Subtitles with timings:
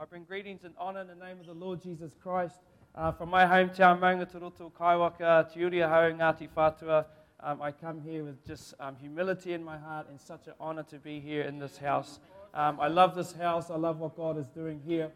[0.00, 2.56] I bring greetings and honor in the name of the Lord Jesus Christ.
[2.94, 7.04] Uh, from my hometown, Maungaturoto, Kaiwaka, Te Uri o Hau, Ngāti
[7.40, 10.84] um, I come here with just um, humility in my heart and such an honor
[10.84, 12.18] to be here in this house.
[12.54, 13.68] Um, I love this house.
[13.68, 15.10] I love what God is doing here.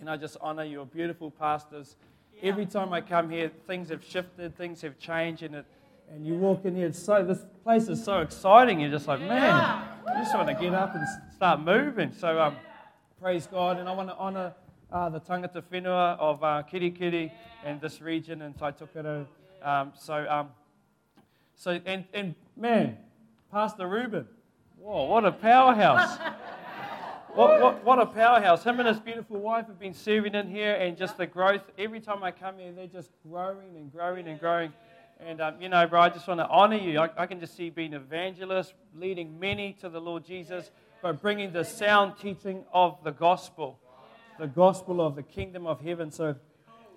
[0.00, 1.96] And I just honor your beautiful pastors.
[2.42, 5.66] Every time I come here, things have shifted, things have changed, and, it,
[6.10, 8.80] and you walk in here, it's so, this place is so exciting.
[8.80, 11.04] You're just like, man, you just want to get up and
[11.34, 12.10] start moving.
[12.14, 12.56] So, um,
[13.24, 13.78] praise God.
[13.78, 14.52] And I want to honor
[14.92, 17.32] uh, the tangata whenua of uh, Kerikeri
[17.64, 19.24] and this region in Tai Tokerau.
[19.62, 20.48] Um, so, um,
[21.54, 22.98] so and, and man,
[23.50, 24.28] Pastor Ruben,
[24.76, 26.18] whoa, what a powerhouse.
[27.34, 28.62] What, what, what a powerhouse.
[28.62, 31.62] Him and his beautiful wife have been serving in here, and just the growth.
[31.76, 34.72] Every time I come here, they're just growing and growing and growing.
[35.18, 37.00] And, um, you know, bro, I just want to honor you.
[37.00, 40.70] I, I, can just see being evangelist, leading many to the Lord Jesus,
[41.04, 43.78] but bringing the sound teaching of the gospel,
[44.38, 46.10] the gospel of the kingdom of heaven.
[46.10, 46.34] So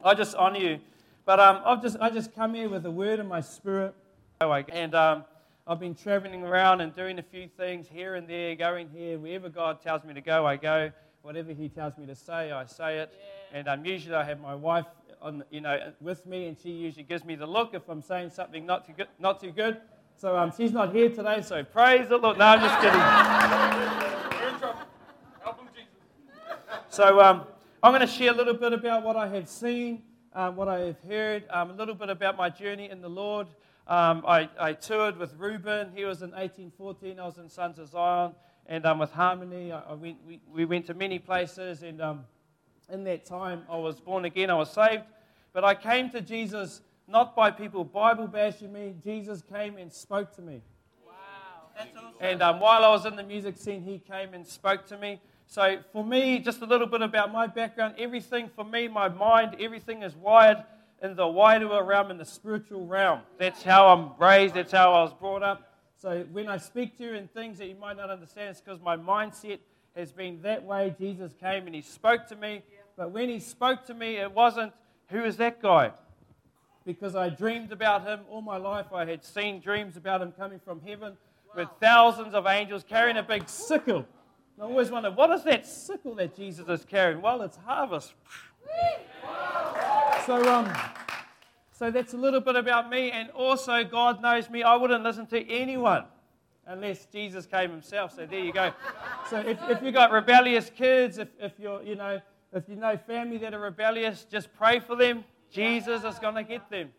[0.02, 0.80] I just honor you.
[1.26, 3.94] But um, I've just, I just come here with a word in my spirit.
[4.40, 5.26] And um,
[5.68, 9.20] I've been traveling around and doing a few things here and there, going here.
[9.20, 10.90] Wherever God tells me to go, I go.
[11.22, 13.14] Whatever He tells me to say, I say it.
[13.52, 14.86] And um, usually I have my wife
[15.22, 18.30] on, you know, with me, and she usually gives me the look if I'm saying
[18.30, 19.08] something not too good.
[19.20, 19.82] Not too good.
[20.20, 22.40] So um, she's not here today, so praise the Lord.
[22.40, 23.00] No, I'm just kidding.
[26.90, 27.44] so um,
[27.84, 30.02] I'm going to share a little bit about what I have seen,
[30.34, 33.46] um, what I have heard, um, a little bit about my journey in the Lord.
[33.86, 35.92] Um, I, I, toured with Ruben.
[35.96, 37.20] He was in 1814.
[37.20, 38.34] I was in Sons of Zion.
[38.66, 41.84] And um, with Harmony, I, I went, we, we, went to many places.
[41.84, 42.26] And um,
[42.92, 44.50] in that time, I was born again.
[44.50, 45.04] I was saved.
[45.54, 48.96] But I came to Jesus not by people Bible bashing me.
[49.04, 50.62] Jesus came and spoke to me.
[51.06, 51.14] Wow,
[51.76, 52.14] that's awesome.
[52.20, 55.22] And um, while I was in the music scene, he came and spoke to me.
[55.48, 57.96] So for me, just a little bit about my background.
[57.98, 60.64] Everything for me, my mind, everything is wired
[61.02, 63.22] in the wider realm, in the spiritual realm.
[63.38, 65.74] That's how I'm raised, that's how I was brought up.
[65.96, 68.82] So when I speak to you in things that you might not understand, it's because
[68.82, 69.60] my mindset
[69.96, 70.94] has been that way.
[71.00, 72.62] Jesus came and he spoke to me.
[72.98, 74.74] But when he spoke to me, it wasn't,
[75.10, 75.92] who is that guy?
[76.88, 78.94] Because I dreamed about him all my life.
[78.94, 81.18] I had seen dreams about him coming from heaven
[81.54, 83.98] with thousands of angels carrying a big sickle.
[83.98, 87.22] And I always wondered, what is that sickle that Jesus is carrying?
[87.22, 88.14] Well, it's harvest.
[90.26, 90.74] So, um,
[91.74, 93.12] so that's a little bit about me.
[93.12, 94.64] And also, God knows me.
[94.64, 96.06] I wouldn't listen to anyone
[96.66, 98.16] unless Jesus came himself.
[98.16, 98.72] So there you go.
[99.30, 102.22] So if, if you've got rebellious kids, if, if you're, you know,
[102.54, 105.26] if you know family that are rebellious, just pray for them.
[105.52, 106.90] Jesus is going to get them.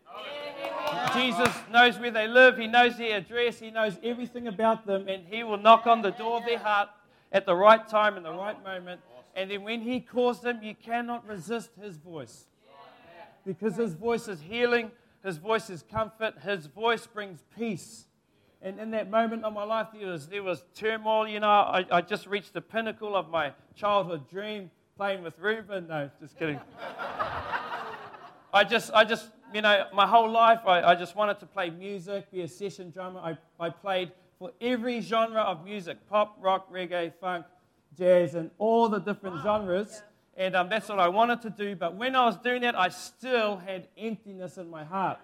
[1.13, 2.57] Jesus knows where they live.
[2.57, 3.59] He knows their address.
[3.59, 5.07] He knows everything about them.
[5.07, 6.89] And He will knock on the door of their heart
[7.31, 9.01] at the right time, and the right moment.
[9.35, 12.45] And then when He calls them, you cannot resist His voice
[13.45, 14.91] because His voice is healing,
[15.23, 18.05] His voice is comfort, His voice brings peace.
[18.61, 21.27] And in that moment of my life, there was, there was turmoil.
[21.27, 25.87] You know, I, I just reached the pinnacle of my childhood dream playing with Ruben.
[25.87, 26.59] No, just kidding.
[28.53, 31.69] I just, I just, you know, my whole life, I, I just wanted to play
[31.69, 33.19] music, be a session drummer.
[33.19, 37.45] I, I played for every genre of music pop, rock, reggae, funk,
[37.97, 40.01] jazz, and all the different genres.
[40.35, 41.75] And um, that's what I wanted to do.
[41.75, 45.19] But when I was doing that, I still had emptiness in my heart.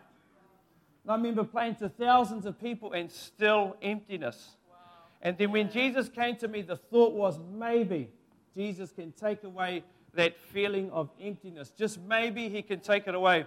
[1.03, 4.57] And I remember playing to thousands of people and still emptiness.
[4.69, 4.75] Wow.
[5.21, 8.09] And then when Jesus came to me, the thought was maybe
[8.55, 9.83] Jesus can take away
[10.15, 11.71] that feeling of emptiness.
[11.77, 13.45] Just maybe he can take it away.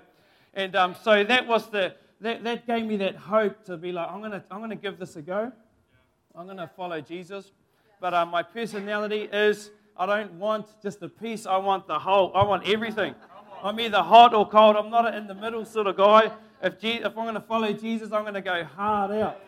[0.55, 4.09] And um, so that was the, that, that gave me that hope to be like,
[4.11, 5.53] I'm to I'm to give this a go.
[6.35, 7.53] I'm to follow Jesus.
[8.01, 11.47] But um, my personality is I don't want just a piece.
[11.47, 12.33] I want the whole.
[12.35, 13.15] I want everything.
[13.63, 14.77] I'm either hot or cold.
[14.77, 16.31] I'm not an in the middle sort of guy.
[16.63, 19.41] If, Je- if I'm going to follow Jesus, I'm going to go hard out.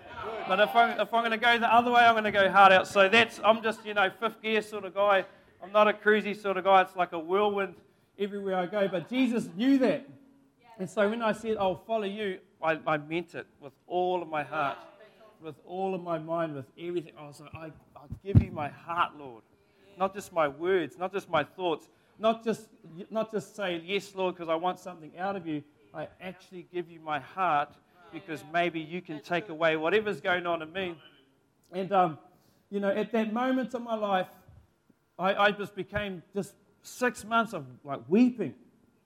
[0.48, 2.50] But if I'm, if I'm going to go the other way, I'm going to go
[2.50, 2.88] hard out.
[2.88, 5.24] So that's, I'm just, you know, fifth gear sort of guy.
[5.62, 6.82] I'm not a cruisy sort of guy.
[6.82, 7.74] It's like a whirlwind
[8.18, 8.88] everywhere I go.
[8.88, 10.06] But Jesus knew that.
[10.78, 14.28] And so when I said, I'll follow you, I, I meant it with all of
[14.28, 14.78] my heart,
[15.42, 17.12] with all of my mind, with everything.
[17.18, 19.42] I was like, I, I'll give you my heart, Lord
[20.00, 21.88] not just my words, not just my thoughts,
[22.18, 22.68] not just,
[23.10, 25.62] not just say, Yes, Lord, because I want something out of you.
[25.94, 27.74] I actually give you my heart
[28.10, 30.96] because maybe you can take away whatever's going on in me.
[31.72, 32.18] And, um,
[32.70, 34.26] you know, at that moment of my life,
[35.20, 38.54] I, I just became just six months of like weeping.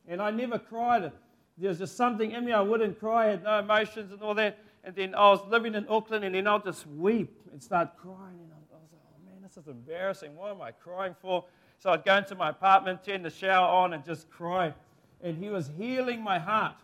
[0.06, 1.10] And I never cried.
[1.58, 4.34] There was just something in me I wouldn't cry, I had no emotions and all
[4.34, 4.58] that.
[4.84, 8.38] And then I was living in Auckland, and then I'll just weep and start crying.
[8.38, 10.36] And I was like, oh man, this is embarrassing.
[10.36, 11.44] What am I crying for?
[11.78, 14.74] So I'd go into my apartment, turn the shower on, and just cry.
[15.22, 16.76] And He was healing my heart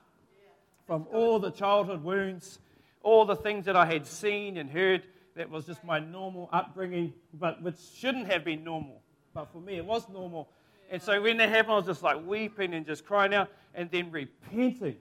[0.87, 2.59] from all the childhood wounds,
[3.03, 5.03] all the things that I had seen and heard
[5.37, 9.03] that was just my normal upbringing, but which shouldn't have been normal.
[9.35, 10.49] But for me, it was normal.
[10.91, 13.91] And so when that happened, I was just like weeping and just crying out and
[13.91, 14.97] then repenting.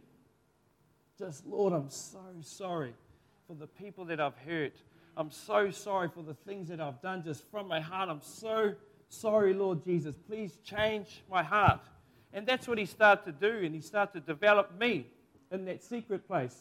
[1.17, 2.93] Just, Lord, I'm so sorry
[3.47, 4.75] for the people that I've hurt.
[5.17, 8.07] I'm so sorry for the things that I've done just from my heart.
[8.09, 8.73] I'm so
[9.09, 10.15] sorry, Lord Jesus.
[10.27, 11.81] Please change my heart.
[12.31, 15.07] And that's what he started to do, and he started to develop me
[15.51, 16.55] in that secret place.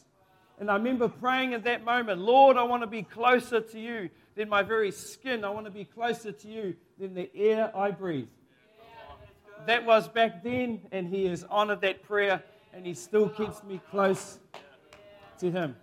[0.59, 4.09] And I remember praying at that moment, Lord, I want to be closer to you
[4.35, 5.44] than my very skin.
[5.44, 8.29] I want to be closer to you than the air I breathe.
[9.67, 12.43] That was back then, and he has honored that prayer,
[12.73, 14.39] and he still keeps me close
[15.39, 15.77] to him.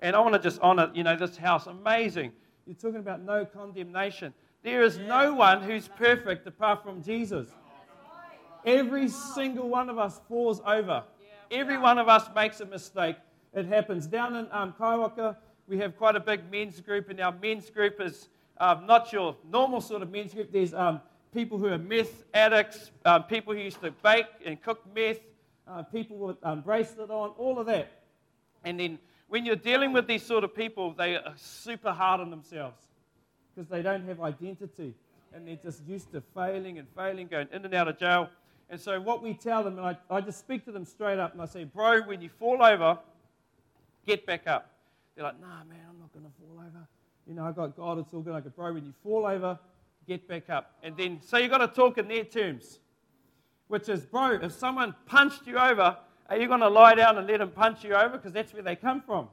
[0.00, 1.66] And I want to just honor, you know, this house.
[1.66, 2.32] Amazing.
[2.66, 4.32] You're talking about no condemnation.
[4.62, 7.48] There is no one who's perfect apart from Jesus.
[8.64, 11.04] Every single one of us falls over.
[11.50, 13.16] Every one of us makes a mistake.
[13.54, 14.06] It happens.
[14.06, 15.36] Down in um, Kaiwaka,
[15.66, 18.28] we have quite a big men's group, and our men's group is
[18.60, 20.52] um, not your normal sort of men's group.
[20.52, 21.00] There's um,
[21.32, 25.18] people who are meth addicts, um, people who used to bake and cook meth,
[25.66, 27.90] uh, people with um, bracelet on, all of that.
[28.62, 28.98] And then
[29.28, 32.82] when you're dealing with these sort of people, they are super hard on themselves
[33.54, 34.94] because they don't have identity
[35.32, 38.28] and they're just used to failing and failing, going in and out of jail.
[38.68, 41.32] And so, what we tell them, and I, I just speak to them straight up
[41.32, 42.98] and I say, Bro, when you fall over,
[44.06, 44.70] get back up.
[45.14, 46.86] They're like, Nah, man, I'm not going to fall over.
[47.26, 48.34] You know, I've got God, it's all good.
[48.34, 49.58] I go, Bro, when you fall over,
[50.06, 50.72] get back up.
[50.82, 52.80] And then, so you've got to talk in their terms,
[53.68, 55.96] which is, Bro, if someone punched you over,
[56.28, 58.16] are you going to lie down and let them punch you over?
[58.16, 59.28] Because that's where they come from.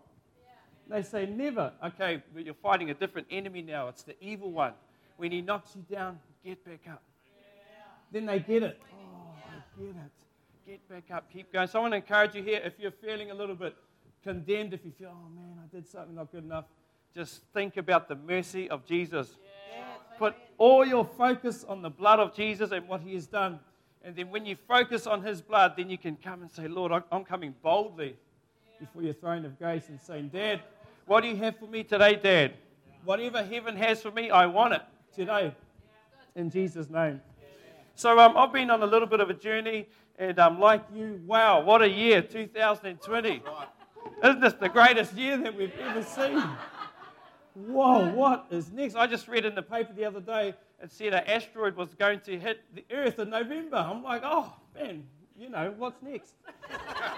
[0.90, 1.74] They say, never.
[1.84, 3.90] Okay, but you're fighting a different enemy now.
[3.90, 4.74] It's the evil one.
[5.18, 7.04] When he knocks you down, get back up.
[7.26, 7.84] Yeah.
[8.12, 8.80] Then they get it.
[8.94, 10.12] Oh, I get it.
[10.66, 11.32] Get back up.
[11.32, 11.68] Keep going.
[11.68, 13.76] So I want to encourage you here if you're feeling a little bit
[14.24, 16.66] condemned, if you feel, oh man, I did something not good enough,
[17.18, 19.28] just think about the mercy of Jesus.
[19.74, 19.86] Yeah.
[20.20, 23.60] Put all your focus on the blood of Jesus and what he has done.
[24.04, 26.92] And then when you focus on his blood, then you can come and say, Lord,
[27.12, 28.16] I'm coming boldly
[28.80, 30.62] before your throne of grace and saying, Dad,
[31.08, 32.54] what do you have for me today, Dad?
[33.04, 34.84] Whatever heaven has for me, I want it
[35.16, 35.56] today.
[36.36, 37.20] In Jesus' name.
[37.96, 39.88] So um, I've been on a little bit of a journey,
[40.20, 43.42] and um, like you, wow, what a year, 2020.
[44.24, 46.44] Isn't this the greatest year that we've ever seen?
[47.66, 48.96] Whoa, what is next?
[48.96, 52.20] I just read in the paper the other day, it said an asteroid was going
[52.22, 53.78] to hit the Earth in November.
[53.78, 55.04] I'm like, oh, man,
[55.36, 56.36] you know, what's next?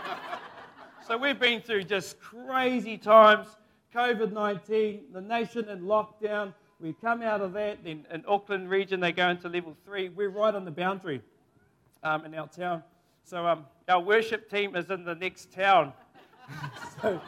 [1.07, 3.47] so we've been through just crazy times.
[3.93, 6.53] COVID 19, the nation in lockdown.
[6.79, 7.83] We come out of that.
[7.83, 10.07] Then in Auckland region, they go into level three.
[10.07, 11.21] We're right on the boundary
[12.01, 12.83] um, in our town.
[13.25, 15.91] So um, our worship team is in the next town.
[17.01, 17.19] so,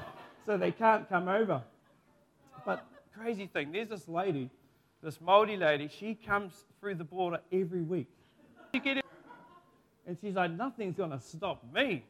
[0.45, 1.61] so they can't come over.
[2.65, 2.85] But
[3.21, 4.49] crazy thing, there's this lady,
[5.03, 8.07] this Māori lady, she comes through the border every week.
[10.07, 12.03] And she's like, nothing's going to stop me.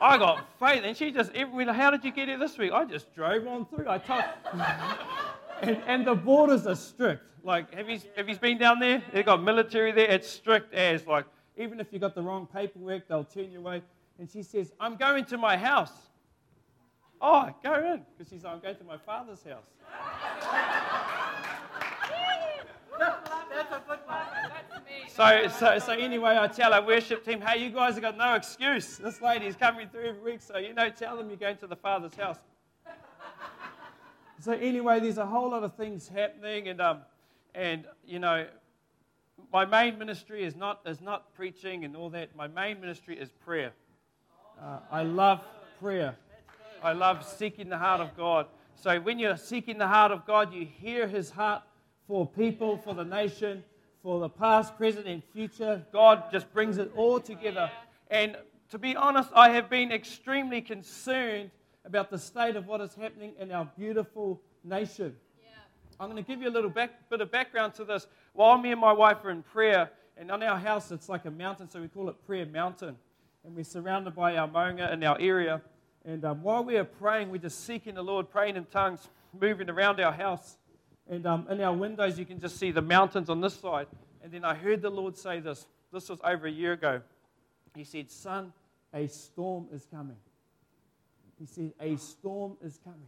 [0.00, 0.82] I got faith.
[0.84, 2.72] And she just, every, how did you get here this week?
[2.72, 3.88] I just drove on through.
[3.88, 4.24] I told,
[5.62, 7.22] and, and the borders are strict.
[7.44, 9.02] Like, have you, have you been down there?
[9.12, 10.10] They've got military there.
[10.10, 11.26] It's strict as, like,
[11.56, 13.82] even if you got the wrong paperwork, they'll turn you away.
[14.18, 15.92] And she says, I'm going to my house.
[17.20, 18.02] Oh, go in.
[18.16, 19.64] Because she's like, I'm going to my father's house.
[25.18, 28.34] So, so, so anyway, I tell our worship team, hey, you guys have got no
[28.34, 28.98] excuse.
[28.98, 31.74] This lady's coming through every week, so you know, tell them you're going to the
[31.74, 32.38] Father's house.
[34.38, 37.00] so anyway, there's a whole lot of things happening, and um,
[37.52, 38.46] and you know,
[39.52, 42.36] my main ministry is not is not preaching and all that.
[42.36, 43.72] My main ministry is prayer.
[44.62, 45.42] Uh, I love
[45.80, 46.16] prayer.
[46.82, 48.46] I love seeking the heart of God.
[48.74, 51.62] So when you're seeking the heart of God, you hear His heart
[52.06, 53.64] for people, for the nation
[54.02, 55.84] for the past, present, and future.
[55.92, 57.70] God just brings it all together.
[58.10, 58.36] And
[58.70, 61.50] to be honest, I have been extremely concerned
[61.84, 65.14] about the state of what is happening in our beautiful nation.
[65.42, 65.50] Yeah.
[65.98, 68.06] I'm going to give you a little back, bit of background to this.
[68.32, 71.30] While me and my wife are in prayer, and on our house it's like a
[71.30, 72.96] mountain, so we call it Prayer Mountain.
[73.44, 75.62] And we're surrounded by our maunga in our area.
[76.04, 79.68] And um, while we are praying, we're just seeking the Lord, praying in tongues, moving
[79.68, 80.56] around our house.
[81.08, 83.86] And um, in our windows, you can just see the mountains on this side.
[84.22, 85.66] And then I heard the Lord say this.
[85.92, 87.00] This was over a year ago.
[87.74, 88.52] He said, Son,
[88.92, 90.16] a storm is coming.
[91.38, 93.00] He said, A storm is coming.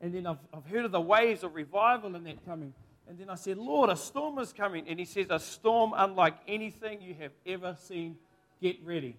[0.00, 2.74] And then I've, I've heard of the waves of revival in that coming.
[3.08, 4.88] And then I said, Lord, a storm is coming.
[4.88, 8.16] And he says, A storm unlike anything you have ever seen.
[8.60, 9.16] Get ready.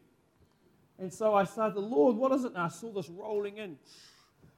[1.00, 2.54] And so I started, the Lord, what is it?
[2.54, 3.78] And I saw this rolling in.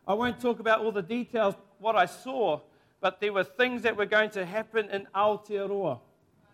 [0.08, 2.62] I won't talk about all the details, what I saw,
[3.02, 6.00] but there were things that were going to happen in Aotearoa.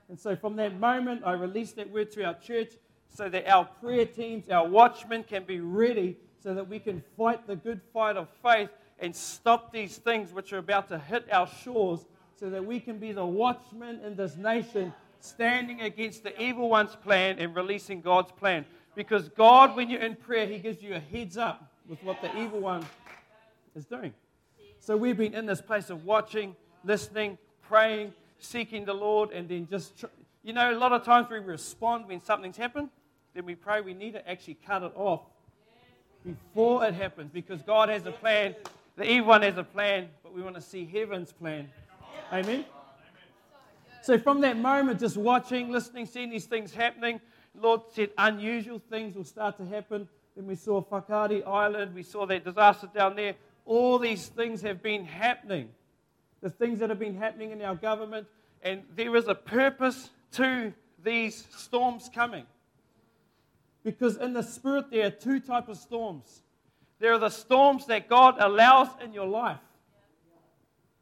[0.10, 2.74] And so from that moment, I released that word to our church
[3.08, 7.46] so that our prayer teams, our watchmen can be ready so that we can fight
[7.48, 11.48] the good fight of faith and stop these things which are about to hit our
[11.48, 16.70] shores so that we can be the watchmen in this nation standing against the evil
[16.70, 18.66] one's plan and releasing God's plan.
[18.96, 22.36] Because God, when you're in prayer, He gives you a heads up with what the
[22.38, 22.86] evil one
[23.76, 24.14] is doing.
[24.80, 29.68] So we've been in this place of watching, listening, praying, seeking the Lord, and then
[29.70, 30.06] just, tr-
[30.44, 32.90] you know, a lot of times we respond when something's happened,
[33.34, 35.22] then we pray we need to actually cut it off
[36.26, 38.56] before it happens because God has a plan.
[38.96, 41.70] The evil one has a plan, but we want to see heaven's plan.
[42.32, 42.66] Amen.
[44.02, 47.22] So from that moment, just watching, listening, seeing these things happening,
[47.56, 50.08] Lord said unusual things will start to happen.
[50.36, 53.36] Then we saw Whakaari Island, we saw that disaster down there.
[53.66, 55.70] All these things have been happening.
[56.42, 58.28] The things that have been happening in our government,
[58.62, 62.46] and there is a purpose to these storms coming.
[63.84, 66.42] Because in the spirit, there are two types of storms.
[67.00, 69.60] There are the storms that God allows in your life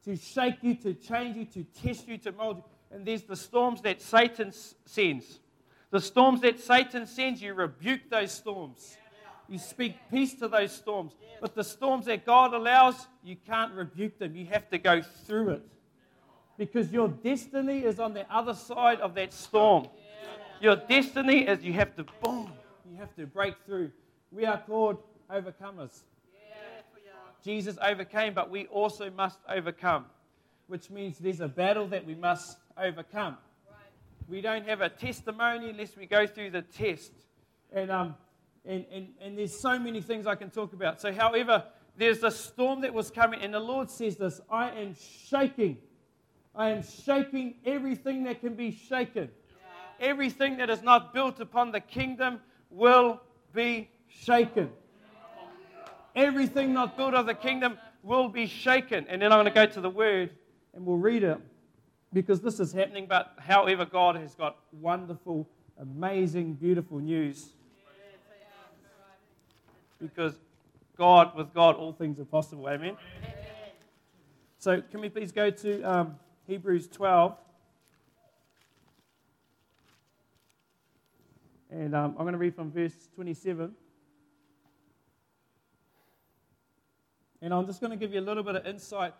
[0.05, 2.63] to shake you, to change you, to test you, to mold you.
[2.91, 4.51] And there's the storms that Satan
[4.85, 5.39] sends.
[5.91, 8.97] The storms that Satan sends, you rebuke those storms.
[9.49, 11.11] You speak peace to those storms.
[11.41, 14.35] But the storms that God allows, you can't rebuke them.
[14.35, 15.67] You have to go through it.
[16.57, 19.87] Because your destiny is on the other side of that storm.
[20.61, 22.51] Your destiny is you have to, boom,
[22.89, 23.91] you have to break through.
[24.31, 24.97] We are called
[25.29, 26.03] overcomers.
[27.43, 30.05] Jesus overcame, but we also must overcome,
[30.67, 33.37] which means there's a battle that we must overcome.
[34.31, 37.11] We don't have a testimony unless we go through the test.
[37.73, 38.15] And um,
[38.63, 41.01] and, and, and there's so many things I can talk about.
[41.01, 41.65] So, however,
[41.97, 44.95] there's a storm that was coming, and the Lord says this I am
[45.27, 45.79] shaking.
[46.55, 49.29] I am shaking everything that can be shaken.
[49.29, 50.07] Yeah.
[50.07, 53.19] Everything that is not built upon the kingdom will
[53.51, 54.69] be shaken.
[56.15, 59.07] Everything not built of the kingdom will be shaken.
[59.09, 60.29] And then I'm going to go to the word
[60.73, 61.37] and we'll read it
[62.13, 63.05] because this is happening.
[63.07, 65.47] But however, God has got wonderful,
[65.79, 67.53] amazing, beautiful news
[69.99, 70.33] because
[70.97, 72.67] God, with God, all things are possible.
[72.67, 72.97] Amen.
[73.19, 73.35] Amen.
[74.57, 76.15] So, can we please go to um,
[76.47, 77.35] Hebrews 12?
[81.71, 83.71] And um, I'm going to read from verse 27.
[87.41, 89.13] And I'm just going to give you a little bit of insight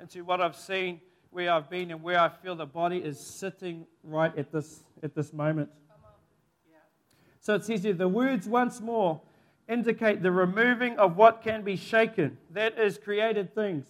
[0.00, 1.00] into what I've seen,
[1.30, 5.14] where I've been, and where I feel the body is sitting right at this, at
[5.14, 5.70] this moment.
[7.40, 9.20] So it says here, the words once more
[9.68, 13.86] indicate the removing of what can be shaken, that is, created things.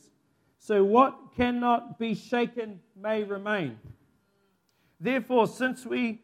[0.58, 3.78] So what cannot be shaken may remain.
[5.00, 6.22] Therefore, since we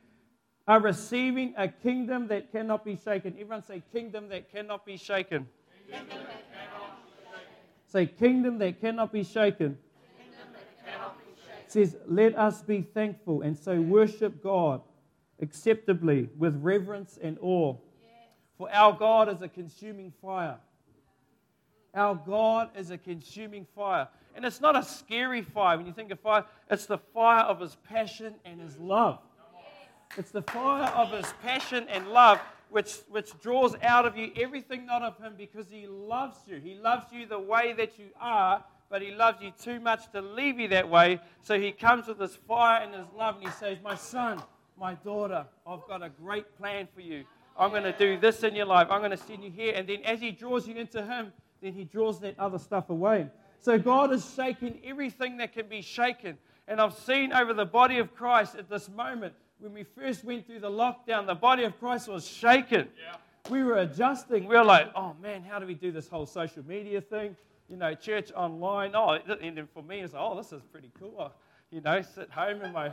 [0.67, 5.47] are receiving a kingdom that cannot be shaken, everyone say, kingdom that cannot be shaken.
[5.89, 7.47] Kingdom cannot be shaken.
[7.87, 9.79] Say, kingdom that cannot be shaken.
[11.75, 14.81] Says, let us be thankful and so worship God
[15.43, 17.77] acceptably with reverence and awe
[18.57, 20.57] for our God is a consuming fire.
[21.95, 24.09] Our God is a consuming fire.
[24.35, 25.77] And it's not a scary fire.
[25.77, 29.19] When you think of fire, it's the fire of his passion and his love.
[30.17, 32.41] It's the fire of his passion and love
[32.71, 36.57] which, which draws out of you everything not of him because he loves you.
[36.57, 40.23] He loves you the way that you are, but he loves you too much to
[40.23, 41.19] leave you that way.
[41.43, 44.41] So he comes with his fire and his love and he says, My son,
[44.79, 47.25] my daughter, I've got a great plan for you.
[47.59, 48.87] I'm going to do this in your life.
[48.93, 49.73] I'm going to send you here.
[49.75, 53.27] And then as He draws you into Him, then He draws that other stuff away.
[53.59, 56.39] So God is shaking everything that can be shaken.
[56.69, 60.47] And I've seen over the body of Christ at this moment, when we first went
[60.47, 62.87] through the lockdown, the body of Christ was shaken.
[62.97, 63.17] Yeah.
[63.51, 64.47] We were adjusting.
[64.47, 67.35] We were like, oh man, how do we do this whole social media thing?
[67.69, 68.93] You know, church online.
[68.95, 71.33] Oh, and then for me, it's like, oh, this is pretty cool.
[71.71, 72.93] You know, sit home in my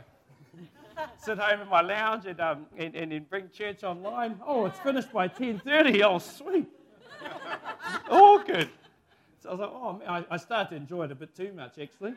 [1.18, 4.38] sit home in my lounge and, um, and, and, and bring church online.
[4.46, 6.02] Oh, it's finished by 10.30.
[6.02, 6.66] Oh, sweet.
[8.10, 8.68] oh, good.
[9.40, 11.52] So I was like, oh, man, I, I started to enjoy it a bit too
[11.52, 12.14] much, actually.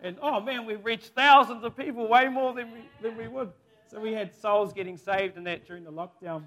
[0.00, 3.52] And, oh, man, we've reached thousands of people, way more than we, than we would.
[3.88, 6.44] So we had souls getting saved in that during the lockdown,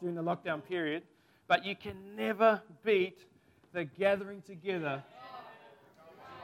[0.00, 1.02] during the lockdown period.
[1.48, 3.20] But you can never beat
[3.76, 5.04] the gathering together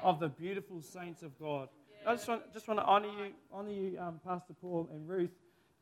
[0.03, 1.71] of the beautiful saints of God.
[2.07, 5.31] I just want, just want to honor you, honor you, um, Pastor Paul and Ruth.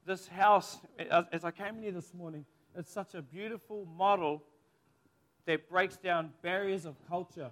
[0.06, 0.78] This house,
[1.10, 2.44] as, as I came in here this morning,
[2.78, 4.44] it's such a beautiful model
[5.46, 7.50] that breaks down barriers of culture.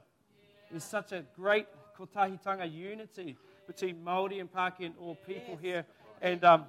[0.71, 1.67] There's such a great
[1.99, 3.37] kotahitanga unity
[3.67, 5.85] between Māori and Pākehā and all people here.
[6.23, 6.67] And um,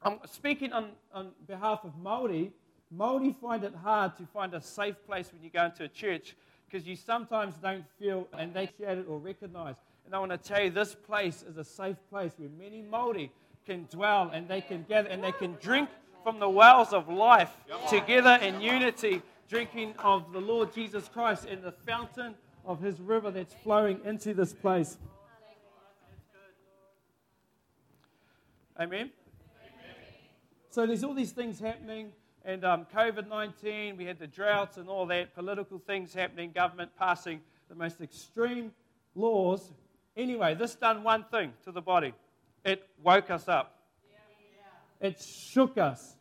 [0.00, 2.52] I'm speaking on, on behalf of Māori.
[2.96, 6.36] Māori find it hard to find a safe place when you go into a church
[6.72, 9.74] because you sometimes don't feel and they share it or recognize.
[10.06, 13.28] And I want to tell you, this place is a safe place where many Māori
[13.66, 15.90] can dwell and they can gather and they can drink
[16.24, 17.50] from the wells of life
[17.90, 23.30] together in unity, drinking of the Lord Jesus Christ in the fountain of his river
[23.30, 24.96] that's flowing into this place.
[28.80, 29.10] Amen.
[30.70, 32.12] So there's all these things happening,
[32.44, 36.90] and um, COVID 19, we had the droughts and all that, political things happening, government
[36.98, 38.72] passing the most extreme
[39.14, 39.70] laws.
[40.16, 42.12] Anyway, this done one thing to the body.
[42.64, 43.76] It woke us up,
[45.00, 46.16] it shook us,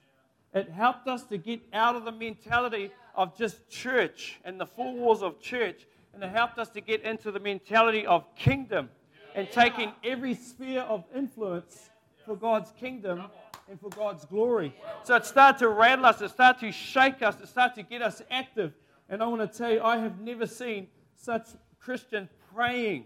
[0.54, 4.94] it helped us to get out of the mentality of just church and the four
[4.94, 8.90] walls of church, and it helped us to get into the mentality of kingdom
[9.36, 11.90] and taking every sphere of influence
[12.26, 13.24] for God's kingdom
[13.72, 14.76] and for God's glory.
[15.04, 18.02] So it started to rattle us, it started to shake us, it started to get
[18.02, 18.74] us active.
[19.10, 21.48] And I want to tell you, I have never seen such
[21.80, 23.06] Christian praying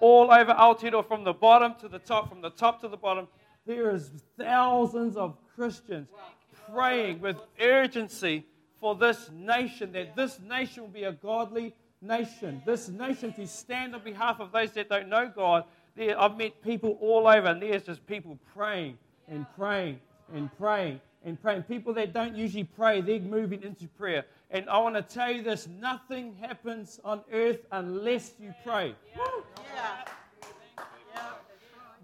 [0.00, 3.28] all over Aotearoa from the bottom to the top, from the top to the bottom.
[3.64, 6.08] There is thousands of Christians
[6.72, 8.44] praying with urgency
[8.80, 12.60] for this nation, that this nation will be a godly nation.
[12.66, 15.64] This nation to stand on behalf of those that don't know God.
[15.96, 18.98] There, I've met people all over, and there's just people praying
[19.28, 20.00] and praying
[20.34, 21.62] and praying and praying.
[21.64, 24.24] People that don't usually pray, they're moving into prayer.
[24.50, 28.94] And I want to tell you this nothing happens on earth unless you pray.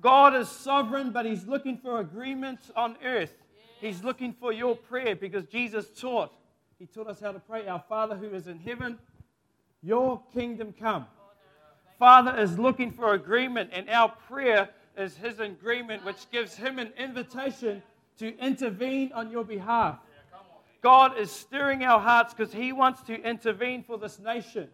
[0.00, 3.32] God is sovereign, but He's looking for agreement on earth.
[3.80, 6.32] He's looking for your prayer because Jesus taught.
[6.78, 7.68] He taught us how to pray.
[7.68, 8.98] Our Father who is in heaven,
[9.82, 11.06] your kingdom come.
[11.08, 11.30] Oh,
[11.98, 16.92] Father is looking for agreement, and our prayer is his agreement, which gives him an
[16.98, 17.82] invitation
[18.18, 19.98] to intervene on your behalf.
[20.82, 24.68] God is stirring our hearts because he wants to intervene for this nation.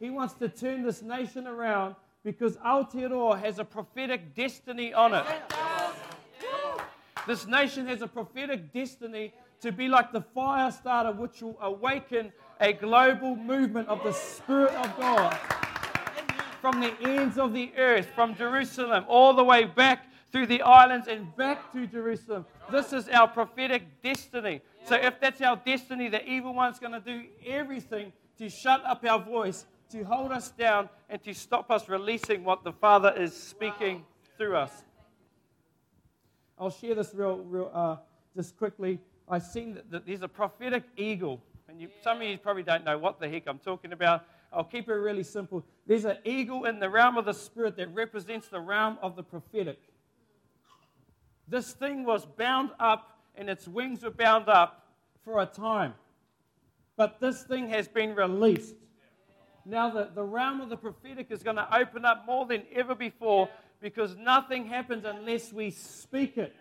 [0.00, 5.24] He wants to turn this nation around because Aotearoa has a prophetic destiny on it.
[7.26, 12.32] This nation has a prophetic destiny to be like the fire starter, which will awaken
[12.60, 15.38] a global movement of the Spirit of God
[16.64, 21.08] from the ends of the earth, from Jerusalem, all the way back through the islands
[21.08, 22.46] and back to Jerusalem.
[22.72, 24.62] This is our prophetic destiny.
[24.86, 29.04] So, if that's our destiny, the evil one's going to do everything to shut up
[29.04, 33.36] our voice, to hold us down, and to stop us releasing what the Father is
[33.36, 34.02] speaking
[34.38, 34.72] through us.
[36.58, 37.96] I'll share this real, real uh,
[38.34, 39.00] just quickly.
[39.28, 42.86] I've seen that, that there's a prophetic eagle, and you, some of you probably don't
[42.86, 44.24] know what the heck I'm talking about.
[44.54, 45.64] I'll keep it really simple.
[45.86, 49.22] There's an eagle in the realm of the spirit that represents the realm of the
[49.22, 49.78] prophetic.
[51.48, 54.86] This thing was bound up and its wings were bound up
[55.24, 55.94] for a time.
[56.96, 58.74] But this thing has been released.
[59.66, 62.94] Now, the, the realm of the prophetic is going to open up more than ever
[62.94, 63.48] before
[63.80, 66.54] because nothing happens unless we speak it.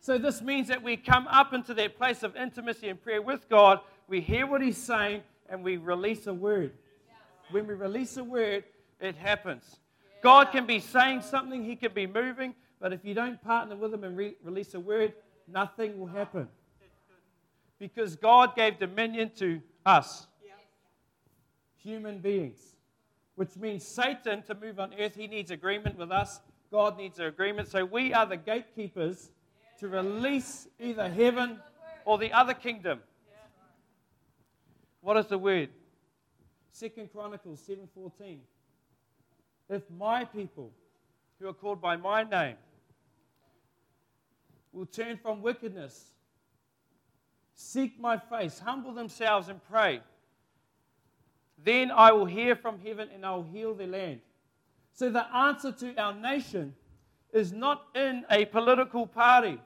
[0.00, 3.48] So, this means that we come up into that place of intimacy and prayer with
[3.48, 3.80] God.
[4.08, 6.72] We hear what He's saying, and we release a word.
[7.50, 8.64] When we release a word,
[9.00, 9.76] it happens.
[10.22, 13.92] God can be saying something, He can be moving, but if you don't partner with
[13.92, 15.12] Him and re- release a word,
[15.46, 16.48] nothing will happen.
[17.78, 20.26] Because God gave dominion to us,
[21.76, 22.76] human beings,
[23.34, 26.40] which means Satan to move on earth, he needs agreement with us.
[26.70, 27.68] God needs an agreement.
[27.68, 29.30] So we are the gatekeepers
[29.80, 31.58] to release either heaven
[32.04, 33.00] or the other kingdom.
[35.04, 35.68] What is the word?
[36.70, 38.40] Second Chronicles 7:14.
[39.68, 40.72] If my people
[41.38, 42.56] who are called by my name
[44.72, 46.14] will turn from wickedness,
[47.54, 50.00] seek my face, humble themselves and pray,
[51.58, 54.22] then I will hear from heaven and I will heal their land.
[54.94, 56.74] So the answer to our nation
[57.30, 59.60] is not in a political party.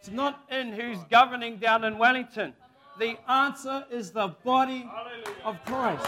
[0.00, 2.54] It's not in who's governing down in Wellington.
[2.98, 4.88] The answer is the body
[5.44, 6.06] of Christ.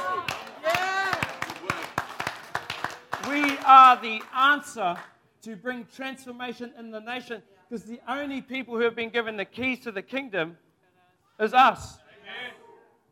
[3.28, 4.96] We are the answer
[5.42, 9.44] to bring transformation in the nation because the only people who have been given the
[9.44, 10.56] keys to the kingdom
[11.40, 11.98] is us.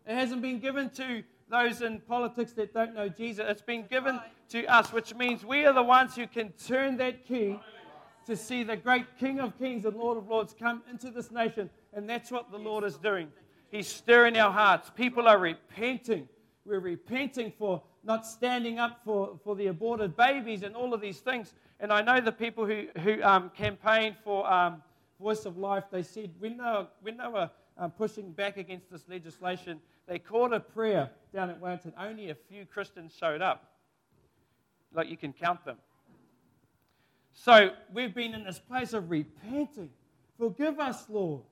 [0.06, 3.44] It hasn't been given to those in politics that don't know Jesus.
[3.48, 7.26] It's been given to us, which means we are the ones who can turn that
[7.26, 7.58] key
[8.26, 11.70] to see the great King of Kings and Lord of Lords come into this nation.
[11.92, 13.32] And that's what the Lord is doing.
[13.74, 14.92] He's stirring our hearts.
[14.94, 16.28] People are repenting.
[16.64, 21.18] We're repenting for not standing up for, for the aborted babies and all of these
[21.18, 21.54] things.
[21.80, 24.80] And I know the people who, who um, campaigned for um,
[25.20, 28.92] Voice of Life, they said when they were, when they were um, pushing back against
[28.92, 31.94] this legislation, they called a prayer down at Wellington.
[31.98, 33.72] Only a few Christians showed up.
[34.94, 35.78] Like you can count them.
[37.32, 39.90] So we've been in this place of repenting.
[40.38, 41.42] Forgive us, Lord.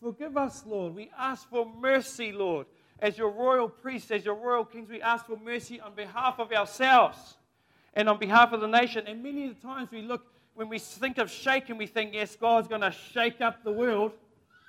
[0.00, 0.94] Forgive us, Lord.
[0.94, 2.66] We ask for mercy, Lord.
[3.00, 6.52] As your royal priests, as your royal kings, we ask for mercy on behalf of
[6.52, 7.36] ourselves
[7.94, 9.06] and on behalf of the nation.
[9.06, 10.22] And many of the times we look,
[10.54, 14.12] when we think of shaking, we think, yes, God's going to shake up the world.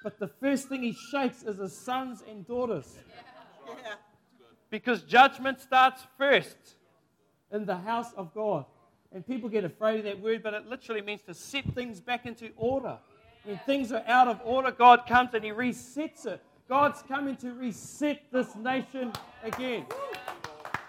[0.03, 2.97] But the first thing he shakes is his sons and daughters.
[3.67, 3.93] Yeah.
[4.69, 6.57] Because judgment starts first
[7.51, 8.65] in the house of God.
[9.13, 12.25] And people get afraid of that word, but it literally means to set things back
[12.25, 12.97] into order.
[13.43, 16.41] When things are out of order, God comes and He resets it.
[16.69, 19.11] God's coming to reset this nation
[19.43, 19.85] again,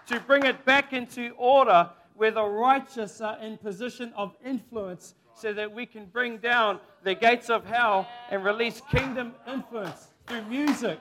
[0.06, 5.52] to bring it back into order where the righteous are in position of influence so
[5.52, 11.00] that we can bring down the gates of hell and release kingdom influence through music,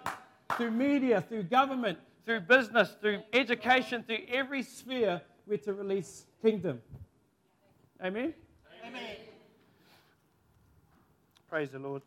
[0.57, 6.81] through media, through government, through business, through education, through every sphere, we're to release kingdom.
[8.03, 8.33] Amen?
[8.87, 9.15] Amen.
[11.51, 12.01] Praise the Lord.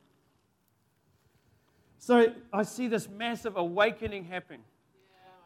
[1.99, 4.63] So I see this massive awakening happening.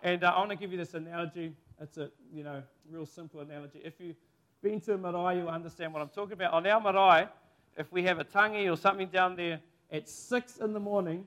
[0.05, 1.53] And uh, I want to give you this analogy.
[1.81, 3.81] It's a you know real simple analogy.
[3.83, 4.15] If you've
[4.63, 6.53] been to marae, you'll understand what I'm talking about.
[6.53, 7.27] On our marae,
[7.77, 9.59] if we have a tangi or something down there
[9.91, 11.27] at six in the morning,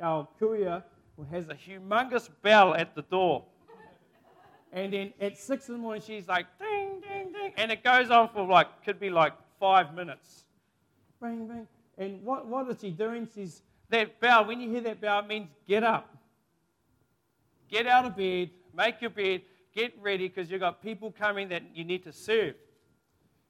[0.00, 0.82] our kuia
[1.30, 3.44] has a humongous bell at the door.
[4.72, 7.52] And then at six in the morning, she's like, ding, ding, ding.
[7.56, 10.46] And it goes on for like, could be like five minutes.
[11.20, 11.68] Bang, bang.
[11.98, 13.28] And what, what is he doing?
[13.34, 16.16] She's, that bell, when you hear that bell, it means get up.
[17.68, 19.42] Get out of bed, make your bed,
[19.74, 22.54] get ready, because you've got people coming that you need to serve.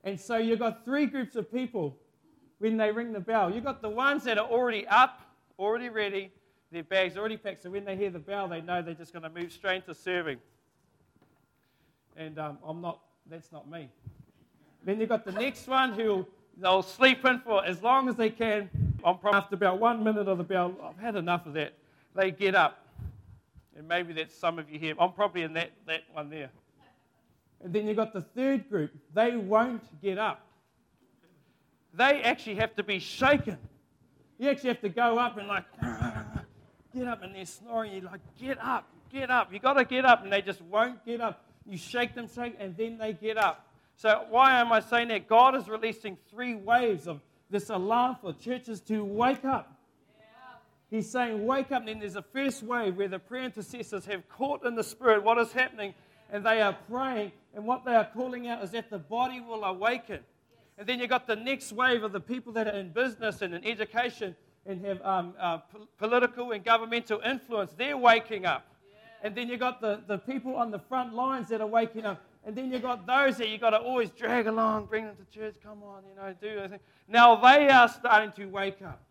[0.03, 1.97] And so you've got three groups of people
[2.59, 3.55] when they ring the bell.
[3.55, 5.21] You've got the ones that are already up,
[5.59, 6.33] already ready,
[6.73, 9.23] their bags already packed, so when they hear the bell, they know they're just going
[9.23, 10.39] to move straight into serving
[12.19, 13.89] and um, I'm not, that's not me.
[14.85, 16.27] Then you've got the next one who
[16.61, 18.71] they'll sleep in for as long as they can.
[19.05, 21.73] After about one minute of the bell, I've had enough of that.
[22.15, 22.85] They get up.
[23.77, 24.95] And maybe that's some of you here.
[24.99, 26.51] I'm probably in that, that one there.
[27.63, 28.91] And then you've got the third group.
[29.15, 30.41] They won't get up.
[31.95, 33.57] They actually have to be shaken.
[34.39, 35.65] You actually have to go up and like,
[36.95, 37.93] get up and they're snoring.
[37.93, 39.53] You're like, get up, get up.
[39.53, 40.23] You've got to get up.
[40.23, 41.45] And they just won't get up.
[41.67, 43.68] You shake them, shake, and then they get up.
[43.99, 45.27] So, why am I saying that?
[45.27, 49.77] God is releasing three waves of this alarm for churches to wake up.
[50.89, 51.81] He's saying, Wake up.
[51.81, 55.25] And then there's a first wave where the prayer intercessors have caught in the spirit
[55.25, 55.95] what is happening,
[56.31, 57.33] and they are praying.
[57.57, 60.21] And what they are calling out is that the body will awaken.
[60.79, 63.53] And then you've got the next wave of the people that are in business and
[63.53, 65.59] in education and have um, uh,
[65.99, 67.73] political and governmental influence.
[67.77, 68.65] They're waking up.
[69.25, 72.23] And then you've got the, the people on the front lines that are waking up.
[72.45, 75.39] And then you've got those that you've got to always drag along, bring them to
[75.39, 76.81] church, come on, you know, do this.
[77.07, 79.03] Now they are starting to wake up.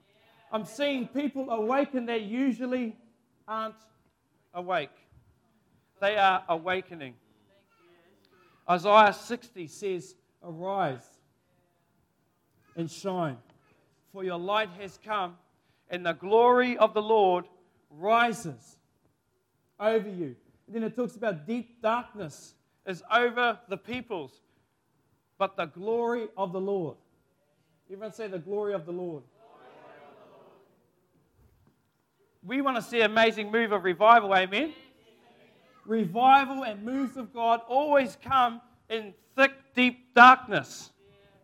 [0.52, 2.96] I'm seeing people awaken that usually
[3.48, 3.76] aren't
[4.54, 4.90] awake.
[6.00, 7.16] They are awakening.
[8.70, 11.06] Isaiah 60 says, Arise
[12.76, 13.38] and shine,
[14.12, 15.36] for your light has come,
[15.90, 17.46] and the glory of the Lord
[17.90, 18.78] rises
[19.80, 20.36] over you.
[20.68, 22.54] And then it talks about deep darkness
[22.88, 24.32] is over the peoples,
[25.38, 26.96] but the glory of the Lord.
[27.92, 29.24] Everyone say the glory of the Lord.
[32.44, 34.74] We want to see amazing move of revival, amen?
[35.86, 40.92] Revival and moves of God always come in thick, deep darkness.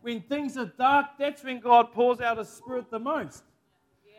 [0.01, 3.43] When things are dark, that's when God pours out His Spirit the most.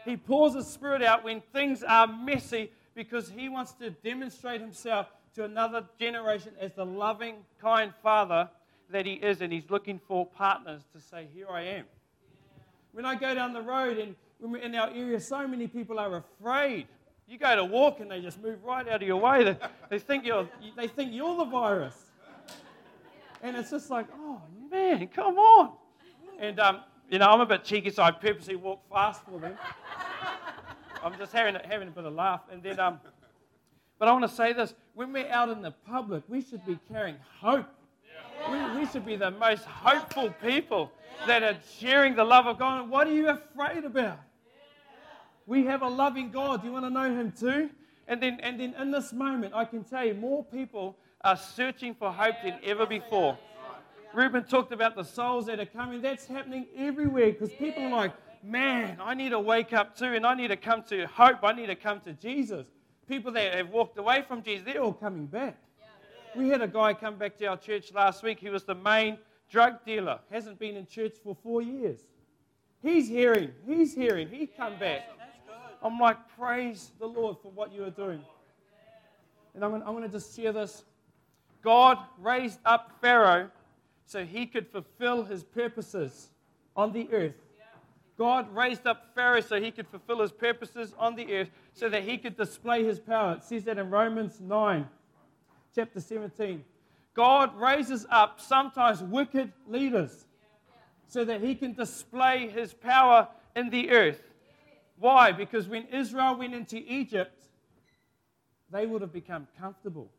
[0.04, 5.08] He pours His Spirit out when things are messy because he wants to demonstrate himself
[5.34, 8.48] to another generation as the loving, kind father
[8.90, 11.84] that he is, and he's looking for partners to say, Here I am.
[12.92, 15.98] When I go down the road and when we're in our area, so many people
[15.98, 16.86] are afraid.
[17.26, 19.44] You go to walk and they just move right out of your way.
[19.44, 19.56] They,
[19.90, 21.96] they, think, you're, they think you're the virus.
[23.42, 25.72] And it's just like, oh, man, come on.
[26.38, 29.56] And, um, you know, I'm a bit cheeky, so I purposely walk fast for them.
[31.02, 32.42] I'm just having, having a bit of laugh.
[32.50, 33.00] And then um,
[33.98, 36.78] But I want to say this when we're out in the public, we should be
[36.90, 37.66] carrying hope.
[38.50, 40.92] We, we should be the most hopeful people
[41.26, 42.88] that are sharing the love of God.
[42.88, 44.18] What are you afraid about?
[45.46, 46.60] We have a loving God.
[46.60, 47.70] Do you want to know Him too?
[48.06, 51.94] And then, and then in this moment, I can tell you more people are searching
[51.94, 53.38] for hope than ever before.
[54.12, 56.02] Ruben talked about the souls that are coming.
[56.02, 60.26] That's happening everywhere because people are like, man, I need to wake up too, and
[60.26, 61.38] I need to come to hope.
[61.42, 62.66] I need to come to Jesus.
[63.08, 65.58] People that have walked away from Jesus, they're all coming back.
[66.34, 68.40] We had a guy come back to our church last week.
[68.40, 69.18] He was the main
[69.50, 72.00] drug dealer, hasn't been in church for four years.
[72.82, 75.08] He's hearing, he's hearing, he come back.
[75.82, 78.20] I'm like, praise the Lord for what you are doing.
[79.54, 80.84] And I'm going, I'm going to just share this.
[81.62, 83.50] God raised up Pharaoh
[84.06, 86.28] so he could fulfill his purposes
[86.76, 87.43] on the earth.
[88.16, 92.04] God raised up Pharaoh so he could fulfill his purposes on the earth, so that
[92.04, 93.34] he could display his power.
[93.34, 94.88] It says that in Romans 9,
[95.74, 96.64] chapter 17.
[97.14, 100.26] God raises up sometimes wicked leaders
[101.06, 104.20] so that he can display his power in the earth.
[104.98, 105.32] Why?
[105.32, 107.44] Because when Israel went into Egypt,
[108.70, 110.10] they would have become comfortable.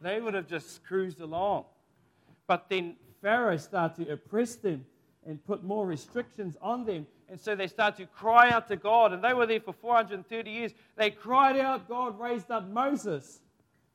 [0.00, 1.64] They would have just cruised along.
[2.46, 4.84] But then Pharaoh started to oppress them
[5.26, 7.06] and put more restrictions on them.
[7.28, 9.12] And so they start to cry out to God.
[9.12, 10.72] And they were there for 430 years.
[10.96, 11.88] They cried out.
[11.88, 13.40] God raised up Moses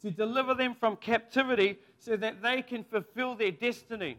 [0.02, 4.18] to deliver them from captivity so that they can fulfill their destiny.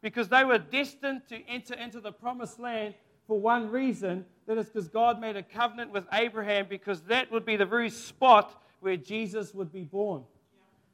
[0.00, 2.94] Because they were destined to enter into the promised land
[3.26, 7.44] for one reason that is because God made a covenant with Abraham, because that would
[7.44, 10.22] be the very spot where Jesus would be born.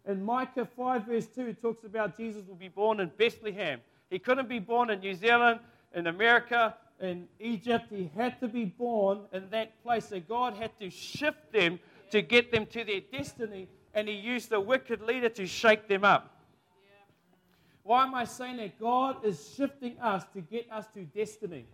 [0.06, 3.80] In Micah 5, verse 2, talks about Jesus will be born in Bethlehem.
[4.10, 5.60] He couldn't be born in New Zealand,
[5.94, 7.86] in America, in Egypt.
[7.90, 10.08] He had to be born in that place.
[10.08, 11.78] So God had to shift them
[12.10, 16.04] to get them to their destiny, and He used a wicked leader to shake them
[16.04, 16.36] up.
[17.84, 18.78] Why am I saying that?
[18.78, 21.66] God is shifting us to get us to destiny.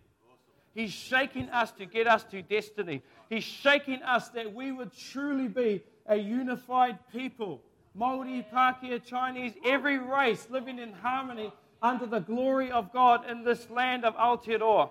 [0.73, 3.01] He's shaking us to get us to destiny.
[3.29, 7.61] He's shaking us that we would truly be a unified people.
[7.95, 13.69] Maori, Pākehā, Chinese, every race living in harmony under the glory of God in this
[13.69, 14.89] land of Aotearoa.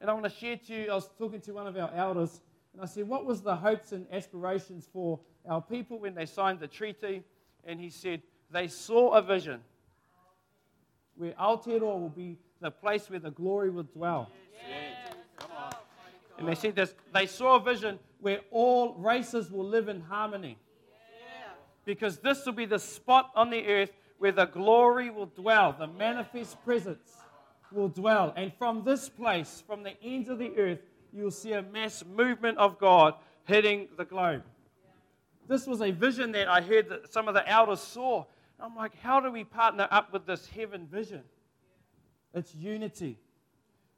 [0.00, 2.40] And I want to share to you, I was talking to one of our elders,
[2.72, 6.60] and I said, What was the hopes and aspirations for our people when they signed
[6.60, 7.22] the treaty?
[7.64, 9.60] And he said, They saw a vision
[11.16, 14.30] where Aotearoa will be the place where the glory will dwell.
[16.38, 20.58] And they said this, they saw a vision where all races will live in harmony.
[21.84, 23.90] Because this will be the spot on the earth
[24.22, 27.10] where the glory will dwell, the manifest presence
[27.72, 28.32] will dwell.
[28.36, 30.78] And from this place, from the ends of the earth,
[31.12, 33.14] you'll see a mass movement of God
[33.46, 34.44] hitting the globe.
[35.48, 38.24] This was a vision that I heard that some of the elders saw.
[38.60, 41.22] I'm like, how do we partner up with this heaven vision?
[42.32, 43.18] It's unity,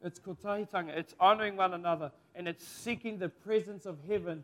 [0.03, 4.43] it's kotahitanga, it's honoring one another, and it's seeking the presence of heaven,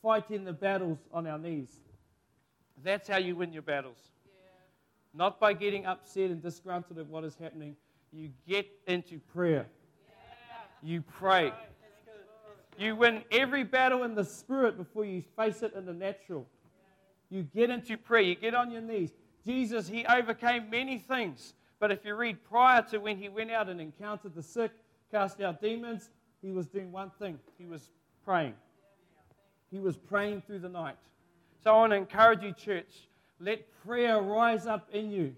[0.00, 1.74] fighting the battles on our knees.
[2.84, 3.98] That's how you win your battles.
[5.16, 7.74] Not by getting upset and disgruntled at what is happening.
[8.12, 9.66] You get into prayer.
[10.82, 11.52] You pray.
[12.78, 16.46] You win every battle in the spirit before you face it in the natural.
[17.30, 18.22] You get into prayer.
[18.22, 19.10] You get on your knees.
[19.44, 21.54] Jesus, he overcame many things.
[21.80, 24.72] But if you read prior to when he went out and encountered the sick,
[25.10, 26.10] cast out demons,
[26.42, 27.38] he was doing one thing.
[27.56, 27.90] He was
[28.24, 28.54] praying.
[29.70, 30.96] He was praying through the night.
[31.64, 33.08] So I want to encourage you, church,
[33.40, 35.36] let prayer rise up in you.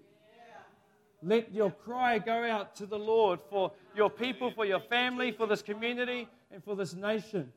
[1.21, 5.47] Let your cry go out to the Lord for your people, for your family, for
[5.47, 7.51] this community, and for this nation.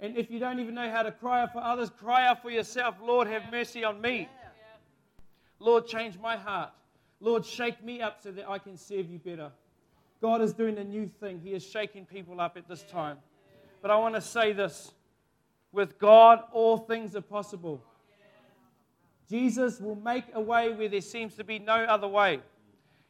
[0.00, 2.50] And if you don't even know how to cry out for others, cry out for
[2.50, 2.96] yourself.
[3.00, 4.28] Lord, have mercy on me.
[5.60, 6.72] Lord, change my heart.
[7.20, 9.52] Lord, shake me up so that I can serve you better.
[10.20, 11.40] God is doing a new thing.
[11.42, 13.18] He is shaking people up at this time.
[13.82, 14.92] But I want to say this
[15.70, 17.82] with God, all things are possible.
[19.28, 22.40] Jesus will make a way where there seems to be no other way.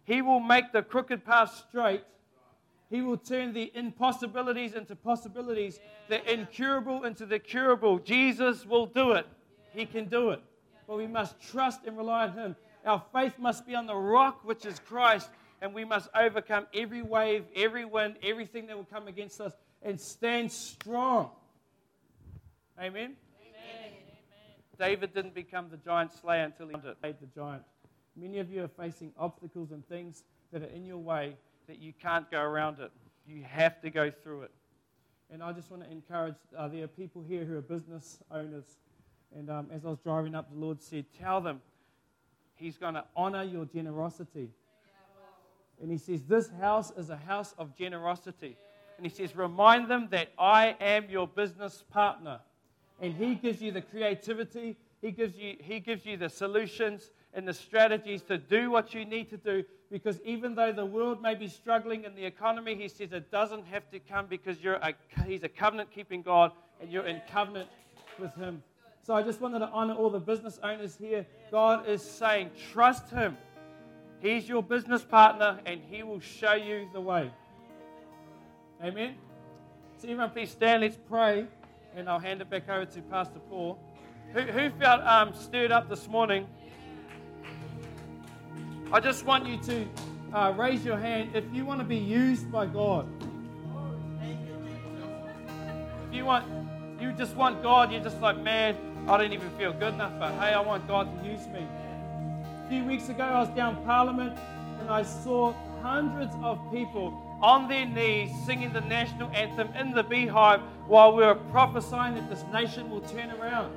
[0.05, 2.05] He will make the crooked path straight.
[2.91, 7.99] He will turn the impossibilities into possibilities, the incurable into the curable.
[7.99, 9.27] Jesus will do it.
[9.73, 10.41] He can do it.
[10.87, 12.57] But we must trust and rely on Him.
[12.85, 15.31] Our faith must be on the rock, which is Christ,
[15.63, 19.99] and we must overcome every wave, every wind, everything that will come against us, and
[19.99, 21.31] stand strong.
[22.79, 23.17] Amen.
[24.79, 27.63] David didn't become the giant slayer until he made the giant.
[28.17, 31.93] Many of you are facing obstacles and things that are in your way that you
[31.93, 32.93] can't go around it.
[33.27, 34.51] You have to go through it.
[35.31, 38.65] And I just want to encourage uh, there are people here who are business owners.
[39.37, 41.61] And um, as I was driving up, the Lord said, Tell them
[42.55, 44.51] He's going to honor your generosity.
[45.83, 48.57] And He says, This house is a house of generosity.
[48.97, 52.41] And He says, Remind them that I am your business partner.
[53.01, 57.47] And He gives you the creativity, He gives you, he gives you the solutions and
[57.47, 59.65] the strategies to do what you need to do.
[59.91, 63.67] Because even though the world may be struggling in the economy, He says it doesn't
[63.67, 64.95] have to come because you're a,
[65.27, 67.69] He's a covenant keeping God and you're in covenant
[68.19, 68.63] with Him.
[69.03, 71.27] So I just wanted to honor all the business owners here.
[71.51, 73.37] God is saying, trust Him.
[74.21, 77.31] He's your business partner and He will show you the way.
[78.83, 79.15] Amen.
[79.99, 80.83] So, everyone, please stand.
[80.83, 81.47] Let's pray.
[81.97, 83.79] And I'll hand it back over to Pastor Paul.
[84.33, 86.49] Who, who felt um, stirred up this morning?
[88.93, 89.87] I just want you to
[90.33, 93.07] uh, raise your hand if you want to be used by God.
[96.09, 96.45] If you want,
[97.01, 98.77] you just want God, you're just like, man,
[99.07, 101.65] I don't even feel good enough, but hey, I want God to use me.
[101.65, 104.37] A few weeks ago, I was down Parliament
[104.81, 110.03] and I saw hundreds of people on their knees singing the national anthem in the
[110.03, 113.73] beehive while we were prophesying that this nation will turn around.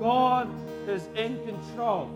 [0.00, 0.50] God
[0.88, 2.10] is in control.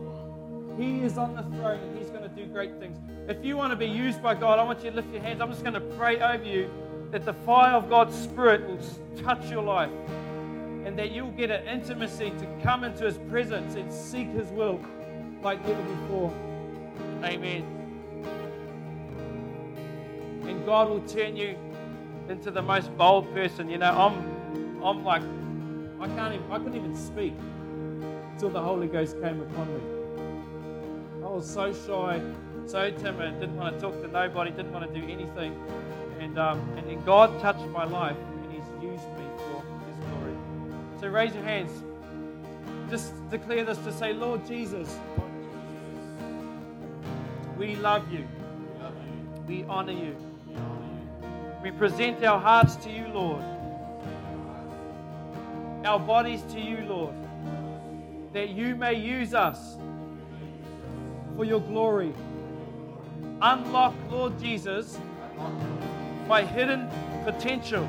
[0.79, 2.99] He is on the throne and He's going to do great things.
[3.29, 5.41] If you want to be used by God, I want you to lift your hands.
[5.41, 6.71] I'm just going to pray over you
[7.11, 8.79] that the fire of God's Spirit will
[9.23, 9.91] touch your life
[10.85, 14.81] and that you'll get an intimacy to come into His presence and seek His will
[15.43, 16.33] like never before.
[17.23, 17.65] Amen.
[20.47, 21.57] And God will turn you
[22.31, 23.69] into the most bold person.
[23.69, 25.23] You know, I'm, I'm like,
[26.01, 27.35] I can't even, I couldn't even speak
[28.33, 31.25] until the Holy Ghost came upon me.
[31.25, 32.23] I was so shy,
[32.67, 35.55] so timid, didn't want to talk to nobody, didn't want to do anything.
[36.21, 40.37] And, um, and then God touched my life and He's used me for His glory.
[41.01, 41.83] so raise your hands.
[42.89, 44.99] Just declare this to say, Lord Jesus,
[47.59, 48.27] we love you.
[49.47, 50.17] We honor you.
[51.63, 53.43] We present our hearts to you, Lord.
[55.85, 57.15] Our bodies to you, Lord.
[58.33, 59.77] That you may use us
[61.37, 62.15] for your glory.
[63.43, 64.99] Unlock, Lord Jesus,
[66.27, 66.89] my hidden
[67.25, 67.87] potential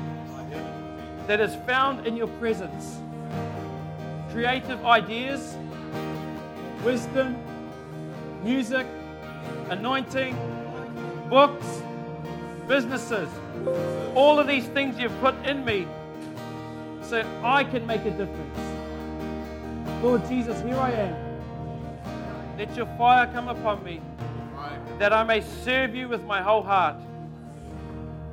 [1.26, 2.98] that is found in your presence.
[4.32, 5.56] Creative ideas,
[6.84, 7.36] wisdom,
[8.42, 8.86] music,
[9.70, 10.36] anointing,
[11.30, 11.82] books,
[12.68, 13.28] businesses.
[14.14, 15.86] All of these things you've put in me
[17.02, 18.58] so I can make a difference.
[20.02, 22.58] Lord Jesus, here I am.
[22.58, 24.00] Let your fire come upon me
[24.98, 26.96] that I may serve you with my whole heart.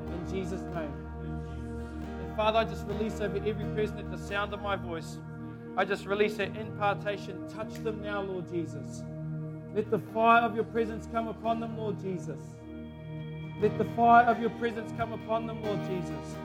[0.07, 0.93] In Jesus' name.
[1.23, 5.17] And Father, I just release over every person at the sound of my voice.
[5.77, 7.47] I just release that impartation.
[7.49, 9.03] Touch them now, Lord Jesus.
[9.73, 12.39] Let the fire of your presence come upon them, Lord Jesus.
[13.61, 16.35] Let the fire of your presence come upon them, Lord Jesus.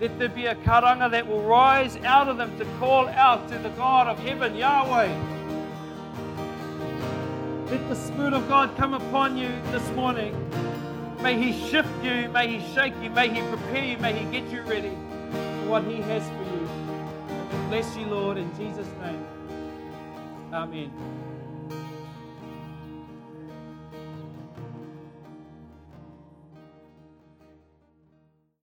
[0.00, 3.58] Let there be a karanga that will rise out of them to call out to
[3.58, 5.08] the God of heaven, Yahweh.
[7.70, 10.34] Let the Spirit of God come upon you this morning.
[11.22, 14.50] May He shift you, may He shake you, may He prepare you, may He get
[14.50, 14.90] you ready
[15.30, 16.68] for what He has for you.
[17.68, 19.24] bless you, Lord, in Jesus' name.
[20.52, 21.23] Amen.